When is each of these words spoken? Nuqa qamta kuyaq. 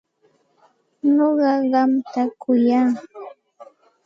Nuqa 1.15 1.51
qamta 1.71 2.23
kuyaq. 2.41 2.91